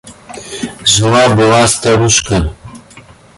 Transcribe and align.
Жила 0.83 1.29
была 1.35 1.67
старушка. 1.67 2.55